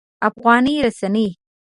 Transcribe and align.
افغانۍ 0.27 0.75
رانیسي. 0.89 1.27